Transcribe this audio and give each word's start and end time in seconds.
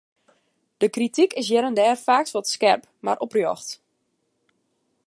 De 0.81 0.87
krityk 0.95 1.31
is 1.41 1.47
hjir 1.49 1.67
en 1.69 1.77
dêr 1.79 1.99
faaks 2.05 2.33
wat 2.35 2.51
skerp, 2.55 2.83
mar 3.05 3.21
oprjocht. 3.25 3.69